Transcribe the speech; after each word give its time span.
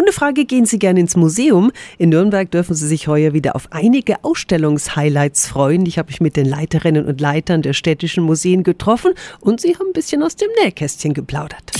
Und 0.00 0.06
eine 0.06 0.14
Frage, 0.14 0.46
gehen 0.46 0.64
Sie 0.64 0.78
gerne 0.78 0.98
ins 0.98 1.14
Museum? 1.14 1.72
In 1.98 2.08
Nürnberg 2.08 2.50
dürfen 2.50 2.74
Sie 2.74 2.88
sich 2.88 3.06
heuer 3.06 3.34
wieder 3.34 3.54
auf 3.54 3.70
einige 3.70 4.24
Ausstellungshighlights 4.24 5.46
freuen. 5.46 5.84
Ich 5.84 5.98
habe 5.98 6.08
mich 6.08 6.22
mit 6.22 6.36
den 6.36 6.46
Leiterinnen 6.46 7.04
und 7.04 7.20
Leitern 7.20 7.60
der 7.60 7.74
städtischen 7.74 8.24
Museen 8.24 8.62
getroffen 8.62 9.12
und 9.40 9.60
sie 9.60 9.74
haben 9.74 9.88
ein 9.88 9.92
bisschen 9.92 10.22
aus 10.22 10.36
dem 10.36 10.48
Nähkästchen 10.64 11.12
geplaudert. 11.12 11.79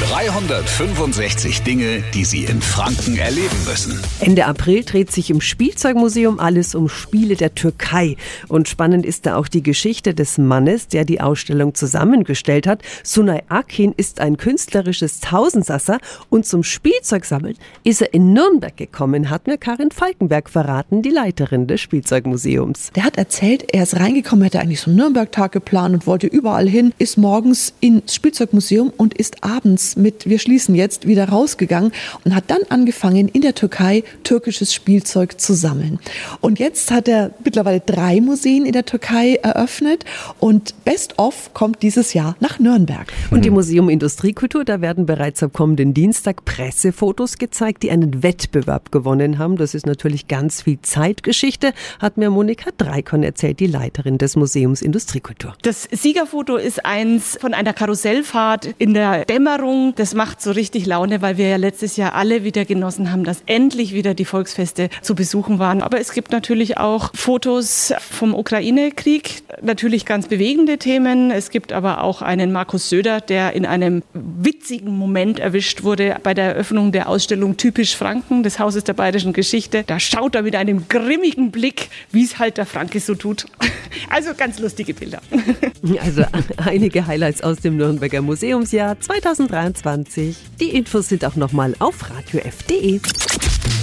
365 0.00 1.62
Dinge, 1.62 2.02
die 2.12 2.24
Sie 2.24 2.44
in 2.44 2.60
Franken 2.60 3.16
erleben 3.16 3.56
müssen. 3.64 4.02
Ende 4.18 4.44
April 4.46 4.82
dreht 4.82 5.12
sich 5.12 5.30
im 5.30 5.40
Spielzeugmuseum 5.40 6.40
alles 6.40 6.74
um 6.74 6.88
Spiele 6.88 7.36
der 7.36 7.54
Türkei. 7.54 8.16
Und 8.48 8.68
spannend 8.68 9.06
ist 9.06 9.24
da 9.24 9.36
auch 9.36 9.46
die 9.46 9.62
Geschichte 9.62 10.12
des 10.12 10.36
Mannes, 10.36 10.88
der 10.88 11.04
die 11.04 11.20
Ausstellung 11.20 11.74
zusammengestellt 11.74 12.66
hat. 12.66 12.82
Sunay 13.04 13.42
Akin 13.48 13.94
ist 13.96 14.20
ein 14.20 14.36
künstlerisches 14.36 15.20
Tausendsasser 15.20 15.98
und 16.28 16.44
zum 16.44 16.64
Spielzeugsammeln 16.64 17.54
ist 17.84 18.02
er 18.02 18.12
in 18.12 18.32
Nürnberg 18.32 18.76
gekommen, 18.76 19.30
hat 19.30 19.46
mir 19.46 19.58
Karin 19.58 19.92
Falkenberg 19.92 20.50
verraten, 20.50 21.02
die 21.02 21.10
Leiterin 21.10 21.68
des 21.68 21.80
Spielzeugmuseums. 21.80 22.90
Der 22.96 23.04
hat 23.04 23.16
erzählt, 23.16 23.72
er 23.72 23.84
ist 23.84 23.94
reingekommen, 23.94 24.42
hätte 24.42 24.58
eigentlich 24.58 24.80
so 24.80 24.90
einen 24.90 24.98
Nürnberg-Tag 24.98 25.52
geplant 25.52 25.94
und 25.94 26.06
wollte 26.08 26.26
überall 26.26 26.68
hin, 26.68 26.92
ist 26.98 27.16
morgens 27.16 27.74
ins 27.78 28.12
Spielzeugmuseum 28.12 28.92
und 28.96 29.14
ist 29.14 29.44
abends 29.44 29.83
mit 29.96 30.28
Wir 30.28 30.38
schließen 30.38 30.74
jetzt 30.74 31.06
wieder 31.06 31.28
rausgegangen 31.28 31.92
und 32.24 32.34
hat 32.34 32.44
dann 32.48 32.62
angefangen, 32.68 33.28
in 33.28 33.42
der 33.42 33.54
Türkei 33.54 34.04
türkisches 34.22 34.72
Spielzeug 34.72 35.40
zu 35.40 35.54
sammeln. 35.54 35.98
Und 36.40 36.58
jetzt 36.58 36.90
hat 36.90 37.08
er 37.08 37.30
mittlerweile 37.44 37.80
drei 37.80 38.20
Museen 38.20 38.66
in 38.66 38.72
der 38.72 38.84
Türkei 38.84 39.34
eröffnet 39.42 40.04
und 40.40 40.74
Best 40.84 41.18
of 41.18 41.52
kommt 41.54 41.82
dieses 41.82 42.14
Jahr 42.14 42.36
nach 42.40 42.58
Nürnberg. 42.58 43.12
Und 43.30 43.44
im 43.46 43.54
Museum 43.54 43.88
Industriekultur, 43.88 44.64
da 44.64 44.80
werden 44.80 45.06
bereits 45.06 45.42
am 45.42 45.52
kommenden 45.52 45.94
Dienstag 45.94 46.44
Pressefotos 46.44 47.38
gezeigt, 47.38 47.82
die 47.82 47.90
einen 47.90 48.22
Wettbewerb 48.22 48.92
gewonnen 48.92 49.38
haben. 49.38 49.56
Das 49.56 49.74
ist 49.74 49.86
natürlich 49.86 50.28
ganz 50.28 50.62
viel 50.62 50.78
Zeitgeschichte, 50.82 51.72
hat 51.98 52.16
mir 52.16 52.30
Monika 52.30 52.70
Dreikon 52.76 53.22
erzählt, 53.22 53.60
die 53.60 53.66
Leiterin 53.66 54.18
des 54.18 54.36
Museums 54.36 54.82
Industriekultur. 54.82 55.54
Das 55.62 55.88
Siegerfoto 55.90 56.56
ist 56.56 56.84
eins 56.84 57.36
von 57.40 57.54
einer 57.54 57.72
Karussellfahrt 57.72 58.74
in 58.78 58.94
der 58.94 59.24
Dämmerung 59.24 59.73
das 59.96 60.14
macht 60.14 60.40
so 60.40 60.50
richtig 60.50 60.86
Laune, 60.86 61.22
weil 61.22 61.36
wir 61.36 61.48
ja 61.48 61.56
letztes 61.56 61.96
Jahr 61.96 62.14
alle 62.14 62.44
wieder 62.44 62.64
genossen 62.64 63.10
haben, 63.10 63.24
dass 63.24 63.42
endlich 63.46 63.94
wieder 63.94 64.14
die 64.14 64.24
Volksfeste 64.24 64.88
zu 65.02 65.14
besuchen 65.14 65.58
waren. 65.58 65.82
Aber 65.82 66.00
es 66.00 66.12
gibt 66.12 66.32
natürlich 66.32 66.78
auch 66.78 67.10
Fotos 67.14 67.92
vom 67.98 68.34
Ukraine-Krieg, 68.34 69.42
natürlich 69.62 70.06
ganz 70.06 70.28
bewegende 70.28 70.78
Themen. 70.78 71.30
Es 71.30 71.50
gibt 71.50 71.72
aber 71.72 72.02
auch 72.02 72.22
einen 72.22 72.52
Markus 72.52 72.88
Söder, 72.88 73.20
der 73.20 73.52
in 73.52 73.66
einem 73.66 74.02
witzigen 74.44 74.96
Moment 74.96 75.38
erwischt 75.38 75.82
wurde 75.82 76.16
bei 76.22 76.34
der 76.34 76.44
Eröffnung 76.44 76.92
der 76.92 77.08
Ausstellung 77.08 77.56
Typisch 77.56 77.96
Franken 77.96 78.42
des 78.42 78.58
Hauses 78.58 78.84
der 78.84 78.92
bayerischen 78.92 79.32
Geschichte. 79.32 79.84
Da 79.86 79.98
schaut 79.98 80.34
er 80.34 80.42
mit 80.42 80.54
einem 80.54 80.88
grimmigen 80.88 81.50
Blick, 81.50 81.88
wie 82.12 82.24
es 82.24 82.38
halt 82.38 82.58
der 82.58 82.66
Franke 82.66 83.00
so 83.00 83.14
tut. 83.14 83.46
Also 84.10 84.34
ganz 84.36 84.58
lustige 84.58 84.92
Bilder. 84.92 85.22
Also 86.00 86.24
einige 86.56 87.06
Highlights 87.06 87.42
aus 87.42 87.58
dem 87.58 87.76
Nürnberger 87.76 88.22
Museumsjahr 88.22 88.98
2023. 88.98 90.36
Die 90.60 90.70
Infos 90.70 91.08
sind 91.08 91.24
auch 91.24 91.36
nochmal 91.36 91.74
auf 91.78 92.10
radiof.de. 92.10 93.00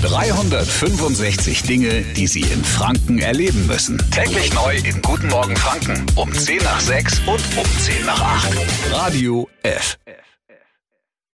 365 0.04 1.64
Dinge, 1.64 2.02
die 2.16 2.28
Sie 2.28 2.42
in 2.42 2.64
Franken 2.64 3.20
erleben 3.20 3.68
müssen. 3.68 3.98
Täglich 4.12 4.54
neu 4.54 4.76
in 4.78 5.02
Guten 5.02 5.28
Morgen 5.28 5.56
Franken 5.56 6.06
um 6.16 6.32
10 6.34 6.58
nach 6.58 6.80
6 6.80 7.20
und 7.20 7.42
um 7.58 7.66
10 7.80 8.06
nach 8.06 8.22
8. 8.22 8.58
Radio 8.92 9.48
F. 9.64 9.98